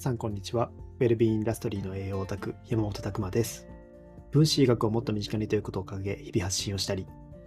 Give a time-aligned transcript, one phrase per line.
[0.00, 0.70] さんこんにちは。
[1.00, 3.66] ウェルビーインダストリーの栄養オタク、山本拓馬です。
[4.30, 7.04] 分子医学をもっと身近にということを掲げ、日々発信をしたり、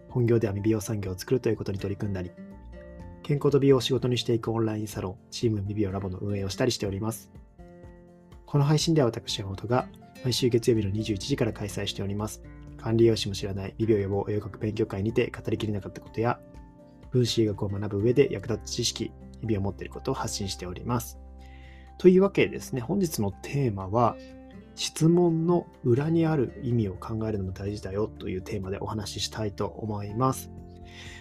[0.10, 2.32] 本業では未美容産業を作るということに取り組んだり、
[3.24, 7.32] 健康と美容を仕事にしていくオンラインサロン、チーム未美容ラボの運営をしたりしております。
[8.46, 9.88] この配信では私、山本が
[10.26, 12.44] 毎週月曜日の21時から開催しております。
[12.76, 16.38] 管理栄養士も知らない美容予防栄養学勉強会にて語りきれなかったことや、
[17.12, 21.18] 分子医学を学ぶ上で役立つ知識、日々を持っていることを発信しております。
[22.02, 24.18] というわけでですね、本日のテーマは、
[24.74, 30.50] 質問の裏にある意味を考えるのも大事だよというテーマでお話ししたいと思います。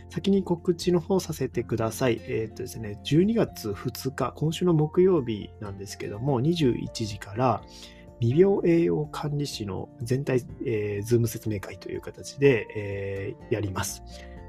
[0.09, 2.23] 先に告知の方させてください。
[2.25, 7.63] えっ、ー、とですね、12月2日、今週の木曜日なんですけども、21時から
[8.21, 14.03] 未病栄養管理士の全体、えー、ズーム説明会という形で、えー、やります。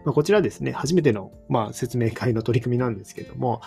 [0.05, 3.61] まあ、こちらですね、初めての、まあ、説明会の取り組みなんですけども、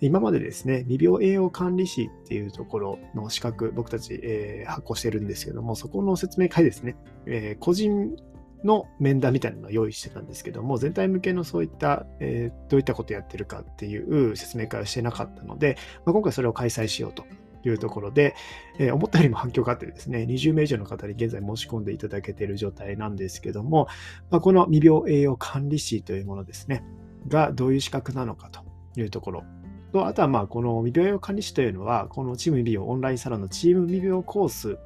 [0.00, 8.16] 今までですね、未病栄養管理士っていうところの資格、僕たち、えー、発行してるんですけども、そこの説明会ですね、えー、個人
[8.64, 17.24] の面談みたいなのを用意してたんですけども、全体向けのそういった、えー、どういったことやってるかっていう説明会をしてなかったので、まあ、今回それを開催しようと
[17.64, 18.34] いうところで、
[18.78, 23.88] えー、思ったよりも反響があってですね、20名以上の方に現在申し込んでいただけている状態なんですけども、
[24.30, 26.84] まあ、この未病栄養管理士というものですね、
[27.28, 28.60] がどういう資格なのかと
[28.96, 29.44] いうところ
[29.92, 34.78] と、あとはまあこの未病用管理士というのは、このチーム未病オンラインサロンのチーム未病コース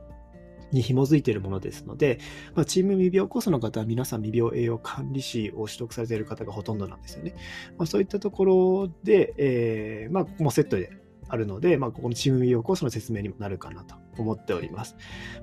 [0.73, 2.19] に紐づいているものですので、
[2.55, 7.35] まあ、チーム未病コースの方は皆さん未病栄養管理士を取得されている方がほとんどなんですよね。
[7.79, 10.91] まあ、そういったところで、えー、まあ、ここもセットで
[11.35, 14.97] あるので、まあ、ここのチーム未病コースの説明にもなるかなと思っております。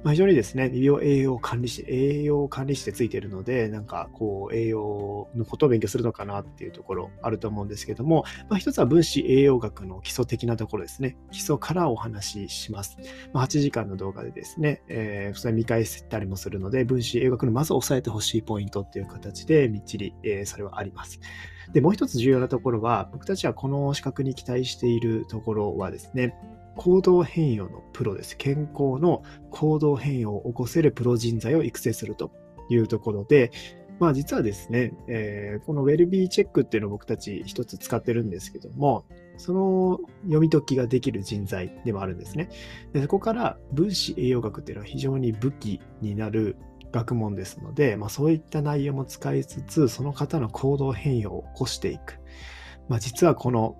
[0.04, 11.18] まあ、非常にですね、未病栄養管理士、栄養管理士ってついているので、なんかこう、栄養のことを勉強するのかなっていうところあると思うんですけども、まあ、一つは分子栄養学の基礎的なところですね。
[11.32, 12.98] 基礎からお話しします。
[13.34, 21.20] まあ、8時間の動画でですね、えー、それ見返したりもするので、分子栄養学のまず押さえてほしいポイントっていう形で、みっちり、えー、それはあります。
[21.74, 26.36] で、もう一つ重要なところは、僕たちはこの資格に期待しているところはですね、
[26.76, 28.38] 行動変容のプロです。
[28.38, 32.32] 健康の行動変容を起こせるプロ人材を育成すると
[32.70, 33.52] いうところで、
[34.00, 39.06] まあ実はですね、えー、このウェルビーチェックっていうのを僕たち一つ使ってるんですけども、
[39.38, 42.50] その読み解きができる人材でもあるんですね。
[42.94, 46.58] でそこから分子栄養学っていうのは非常に武器になる
[46.92, 52.20] 学問ですので、まあ、そういった内容も使いつつ、その方の行動変容を起こしていく。
[52.90, 53.78] まあ、実はこの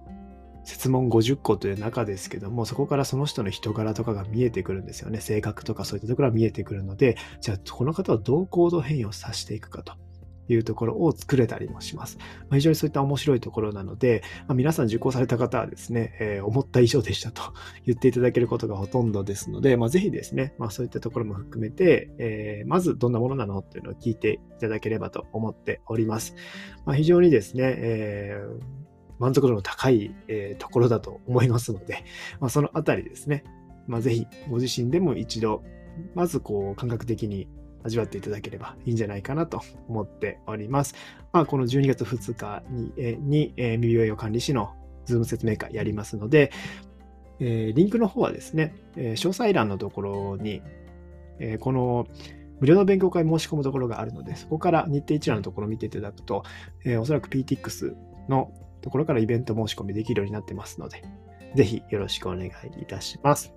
[0.64, 5.22] 質問50個という中ですけども、そこからその人の人柄とかが見えてくるんですよね。
[5.22, 9.94] 性格とかそういったところが見えてくるので、じゃあこの方はどう行動変容させていくかと。
[10.54, 12.18] いうところを作れたりもします。
[12.20, 17.54] まあ、非常にそういった面白いところなので、まあ、皆さん受講された方はですね、えー、思った以上でしたと
[17.86, 26.36] 言っていただけることがほとんどですので、まあ、ぜひですね、まあ、そういったところも含めて、えー、まずどんなものなのっていうのを聞いていただければと思っております。
[26.86, 28.91] まあ、非常にですね、えー、
[29.22, 32.04] 満足度の高い、えところだと思いますので、
[32.42, 33.44] まあ、そのあたりですね、
[33.88, 35.64] まあ、ぜひご自身でも一度、
[36.16, 37.48] まずこう感覚的に
[37.84, 40.96] 味わっていただければいいんじゃないかなと思っております。
[41.32, 44.74] まあ、この12月2日に、えにえー、耳栄養管理士の
[45.06, 46.52] ズーム説明会やりますので、
[47.40, 50.62] えー、リンクの方はですね、えー、詳細欄のところに、
[51.40, 52.08] えー、この
[52.60, 56.44] 無料の勉強会申し込むところがあるので、そこから日程一覧のところを見ていただくと、
[56.86, 57.96] え、おそらく PTX
[58.30, 61.04] のところからイベント申し込みできるようになってますので、
[61.56, 62.50] ぜひよろしくお願い
[62.82, 63.54] いたします。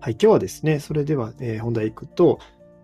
[0.00, 2.38] はい、今日はですね、それでは、えー、本題いくと、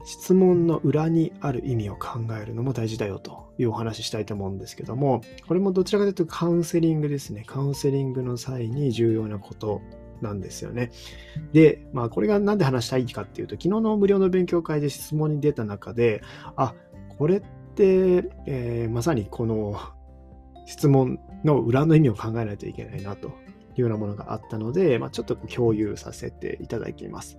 [0.04, 7.44] 質問の裏にある意味を考えるのも大事だよというお話ししたいと思うんですけども、これもどちらかというとカウンセリングですね。
[7.46, 9.82] カウンセリングの際に重要なこと
[10.22, 10.90] なんですよね。
[11.52, 16.22] で、まあこれが何で話したいかっていうと、昨日の無料の勉強会で質問に出た中で、
[16.56, 16.74] あ、
[17.18, 17.40] これっ
[17.74, 19.78] て、えー、まさにこの
[20.66, 23.32] 質問の裏の意味を考えないといけないなとい
[23.78, 27.38] うようなものがあったので、まあ、ちょっと共有させていただきます。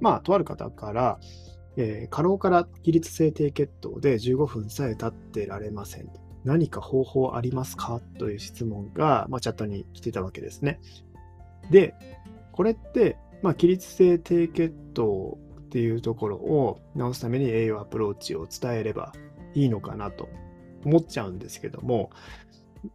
[0.00, 1.18] まあ、とある方から、
[1.76, 6.08] えー、過労から起立性低血糖で15分さえ経ってられません。
[6.44, 8.00] 何か方法ありますか？
[8.18, 10.80] という質問が、まあ、チャットに来てたわけですね。
[11.70, 11.94] で、
[12.52, 19.12] これって、まあ、起立性低血糖っていうところを治すために栄養アプローチを伝えれば
[19.54, 20.28] いいのかなと
[20.86, 22.10] 思っちゃうんですけども、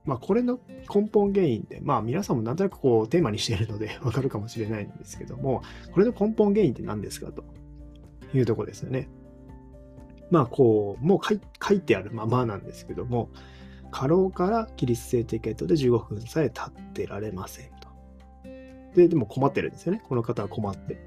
[0.06, 0.60] まあ、これの
[0.94, 5.62] 根本原因って、まあ、皆さんもなんとなくこうテーマにしているので わかるかもしれないんですけども、
[5.92, 7.44] これの根本原因って何ですかと
[8.34, 9.10] いうとこですよね。
[10.30, 13.30] まあ、こう、もう書いてあるままなんですけども、
[13.92, 17.90] 過労から起立性低血糖で15分さえ経ってられませんと。
[18.96, 20.02] で、でも困ってるんですよね。
[20.08, 20.98] この方は困って。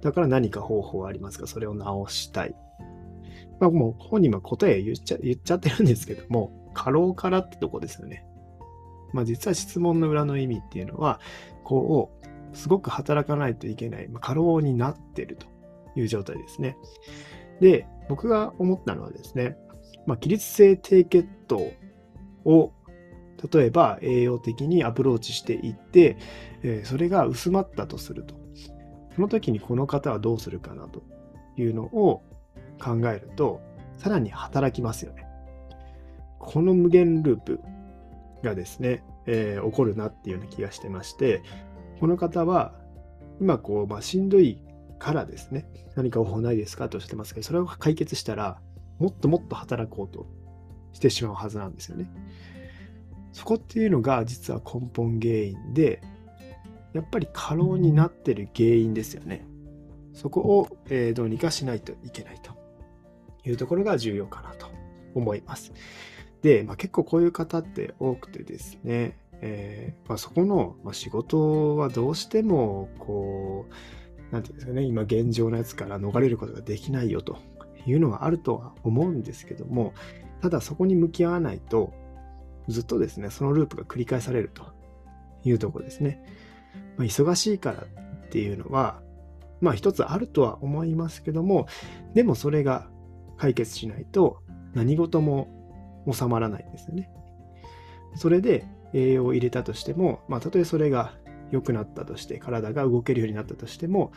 [0.00, 1.48] だから何か方法はありますか？
[1.48, 2.54] それを直したい。
[3.62, 8.26] まあもう本人は答え言っちゃ言っちゃってるんですけども、過労からってとこですよね。
[9.12, 11.20] まあ実は質問の裏の意味っていうのは、
[11.62, 12.10] こ
[12.52, 15.46] う、すごく働かないといけない、まあ、過労になってると
[15.94, 16.76] いう状態ですね。
[17.60, 19.56] で、僕が思ったのはですね、
[20.06, 21.60] まあ、起立性低血糖
[22.44, 22.72] を
[23.52, 26.16] 例えば栄養的にアプローチしていって、
[26.64, 28.34] え、それが薄まったとすると。
[29.14, 31.02] その時にこの方はどうするかなと
[31.56, 32.22] いうのを
[32.80, 33.60] 考えると、
[33.98, 35.26] さらに働きますよね。
[36.38, 37.60] この無限ループ
[38.42, 41.42] がですね、えー、起こるなっていうような気がしてまして、
[42.00, 42.74] この方は
[43.40, 44.60] 今こう、まあ、しんどい
[44.98, 48.60] からですね、何か方法ないですかとおっしゃってますけど、それを解決したら、
[48.98, 50.26] もっともっと働こうと
[50.92, 52.10] してしまうはずなんですよね。
[53.32, 56.02] そこっていうのが実は根本原因で、
[56.92, 59.46] やっぱり過労になってる原因ですよね。
[60.12, 62.51] そこを、えー、どうにかしないといけないと
[63.44, 64.66] いうところが重要かなと
[65.14, 65.72] 思います。
[66.42, 73.66] で、まあ、結構こういう方って多くてですね、えーまあ、そこの、ま、仕事はどうしてもこ
[74.30, 77.38] う、なんていうんですかね、今現状のやつから逃れることができないよと
[77.86, 79.94] いうのはあるとは思うんですけども、
[80.40, 81.92] ただそこに向き合わないと、
[82.68, 84.64] ずっとですね、そのループが繰り返されると
[85.44, 86.22] いうところですね。
[86.96, 89.00] まあ、忙しいからっていうのは、
[89.60, 91.66] まあ一つあるとは思いますけども、
[92.14, 92.88] でもそれが
[93.42, 94.40] 解決しないと
[94.72, 95.48] 何事も
[96.08, 97.10] 収まらないんですよね。
[98.14, 101.14] それで栄養を入れたとしても、まあたとえそれが
[101.50, 104.12] 良くなったとして、体が動けるようになったとしても、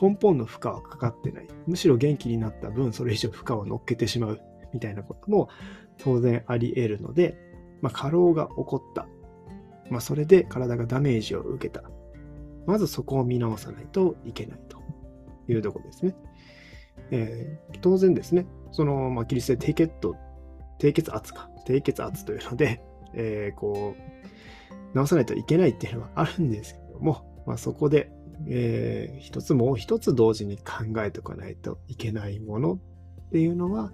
[0.00, 1.48] 根本の負荷はかかってない。
[1.66, 4.40] むしろ元気になった分、それ以上負荷を乗っけてしまう
[4.72, 5.50] みたいなことも
[5.98, 7.36] 当然あり得るので、
[7.82, 9.06] まあ、過労が起こった。
[9.90, 11.82] まあ、それで体がダメージを受けた。
[12.64, 14.78] まずそこを見直さないといけないと
[15.48, 16.16] いうところですね。
[17.10, 20.16] えー、当然ですね、その、まあ、キリスト低血糖、
[20.78, 22.82] 低血圧か、低血圧というので、
[23.14, 28.10] えー、こう、直さないといけないっていうのはあるんですけども、まあ、そこで、
[28.46, 32.78] えー、一つもう一つ同時に考えておかないといけないものっ
[33.30, 33.92] ていうのは、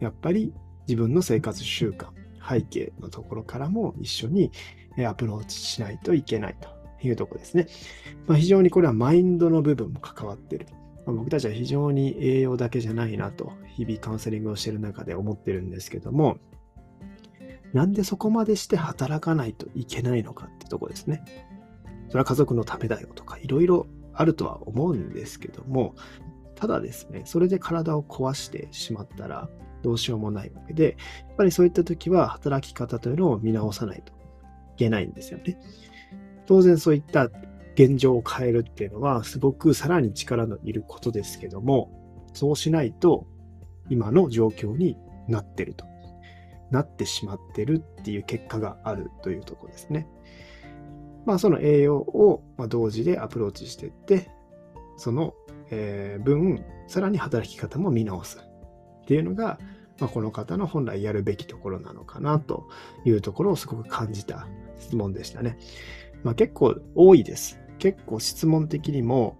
[0.00, 0.52] やっぱり
[0.86, 2.08] 自分の生活習慣、
[2.48, 4.52] 背景のところからも一緒に
[5.04, 6.68] アプローチしないといけないと
[7.06, 7.66] いうところですね。
[8.26, 10.66] まあ、非常にこれはマインドの部分も関わっている。
[11.06, 16.38] ま、僕たちは非常に栄養だけじゃないなと、日々カウンセリングをしている中で思ってるんですけども、
[17.72, 21.22] なんでそこまでして働かないといけないのかってとこですね。
[22.08, 25.94] それは家族のためだよとか、いろいろあるとは思うんですけども、
[26.54, 29.48] ただですね、それで体を壊してしまったら、
[29.82, 30.96] どうしようもないわけで、
[31.28, 34.16] やっぱりそういった時は働き方というのを見直さないとい
[34.76, 35.58] けないんですよね。
[36.46, 37.30] 当然そういった
[37.76, 41.90] 現状を変えるっていうのは、すごくさらに力のいることですけども、
[42.32, 43.26] そうしないと
[43.88, 44.96] 今の状況に
[45.28, 45.84] なってると。
[46.70, 50.08] なってしまってるっていう結果があるというところですね。
[51.24, 54.30] まあその栄養を同時でアプローチしていって、
[54.96, 55.34] その
[55.70, 59.58] 分、さらに働き方も見直すっていうのが、
[59.98, 62.68] まあ、この方の本来やるべきところなのかなと
[63.04, 64.46] いうところをすごく感じた
[64.78, 65.58] 質問でしたね。
[66.22, 67.60] まあ、結構多いです。
[67.78, 69.38] 結構質問的にも、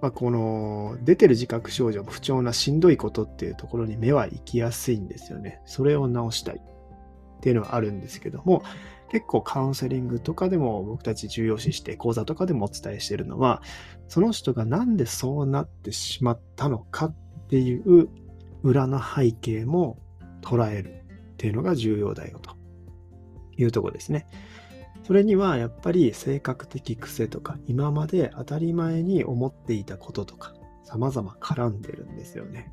[0.00, 5.60] まあ、この出てる自覚症状、不調なしんどいことっていうところに目は行きやすいんですよね。
[5.64, 8.62] それを直したいっていうのはあるんですけども、
[9.10, 13.62] 結構カウンセリングとかでも僕たち重要視して講座とかでもお伝えしているのは、
[14.08, 17.16] その人がなんでそうなってしまったのかっ
[17.48, 18.08] ていう
[18.62, 19.98] 裏の背景も
[20.42, 22.56] 捉えるっていうのが重要だよと
[23.56, 24.26] いうとこですね。
[25.06, 32.72] それにはやっぱり性格的癖とか今まで当たり前に思っていたこととか様々絡んでるんですよね。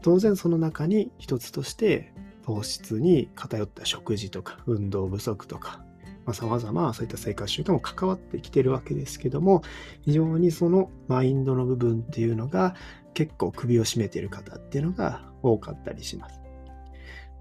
[0.00, 2.14] 当然その中に一つとして
[2.46, 5.84] 糖質に偏った食事とか運動不足とか
[6.24, 9.62] まあ、様々そういった生活習慣も関わってきてるわけですけども、
[10.02, 12.74] 非常にそのマインドの部分っていうのが
[13.14, 16.37] 結構首を絞めてる方っていうのが多かったりします。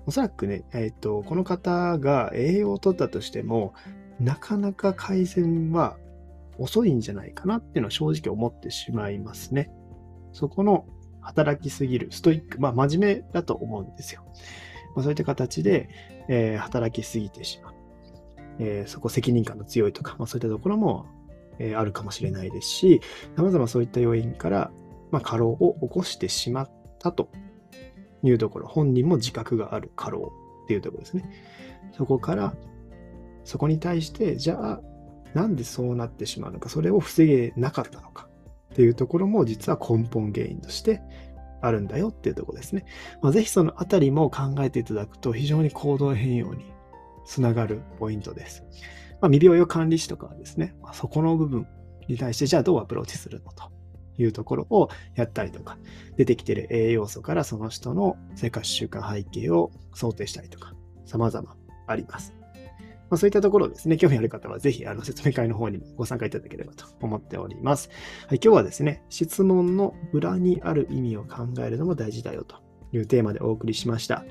[0.07, 3.73] おそらくね、えっ、ー、と、この方が栄養を取ったとしても、
[4.21, 5.97] なかなか改善は
[6.57, 9.69] 遅いんじゃないかなっていうのは正直思ってしまいますね。
[10.31, 10.85] そこの
[11.19, 14.23] 働きすぎる、ストイック、まあ真面目だと思うんですよ。
[14.95, 15.89] まあ、そういった形で、
[16.29, 17.73] えー、働きすぎてしまう。
[18.59, 21.05] えー、そこ責任感の強いとか、まあ、そういったところも、
[21.59, 23.01] えー、あるかもしれないですし、
[23.35, 24.71] 様々そういった要因から、
[25.11, 27.29] まあ、過労を起こしてしまったと
[28.23, 30.31] いうところ、本人も自覚がある過労
[30.65, 31.29] っていうところですね。
[31.95, 32.55] そこから、
[33.43, 34.81] そこに対して、じゃあ、
[35.33, 38.27] なんでそうなってしまうのか、それを防げなかったのか
[38.73, 41.01] っていうところも実は根本原因として
[41.61, 42.85] あるんだよっていうところですね。
[43.21, 46.65] まあ、ぜひそのあたりも考えていただくと非常に行動変容に
[47.25, 48.63] つながるポイントです。
[49.19, 51.67] まあ、未病用管理士とかはですね、まあ、そこの部分
[52.07, 53.71] に対してじゃあどうアプローチするのと
[54.17, 55.77] いうところをやったりとか、
[56.15, 60.73] 出てきている栄養素からその人の生活習慣背景を想定したりとか、
[61.05, 61.55] 様々
[61.87, 62.33] あります。
[63.09, 67.89] まあ、そういったところですね、興味ある方はぜひあの説明会の方にもご参加いただければと思っております。
[68.27, 72.57] はい、今日はですね、質問の裏にある意味を考えるのも大事だよと
[72.91, 74.25] いうテーマでお送りしました。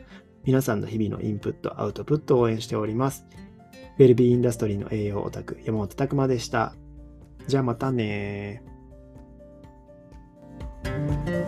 [0.44, 3.26] 皆さんの日々のインプット、アウトプットを応援しております。
[3.98, 6.74] ウェルビーインダストリーの栄養オタク、山本拓馬でした。
[7.46, 8.62] じゃあまたね
[10.86, 11.45] Música